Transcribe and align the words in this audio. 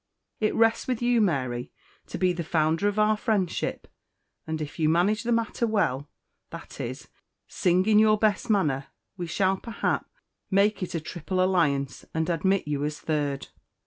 It 0.39 0.55
rests 0.55 0.87
with 0.87 0.99
you, 1.03 1.21
Mary, 1.21 1.71
to 2.07 2.17
be 2.17 2.33
the 2.33 2.43
founder 2.43 2.87
of 2.87 2.97
our 2.97 3.15
friendship; 3.15 3.87
and 4.47 4.59
if 4.59 4.79
you 4.79 4.89
manage 4.89 5.21
the 5.21 5.31
matter 5.31 5.67
well, 5.67 6.09
that 6.49 6.81
is, 6.81 7.07
sing 7.47 7.85
in 7.85 7.99
your 7.99 8.17
best 8.17 8.49
manner, 8.49 8.87
we 9.15 9.27
shall 9.27 9.57
perhap, 9.57 10.05
make 10.49 10.81
it 10.81 10.95
a 10.95 10.99
triple 10.99 11.39
alliance, 11.43 12.03
and 12.15 12.31
admit 12.31 12.67
you 12.67 12.83
as 12.83 12.99
third." 12.99 13.49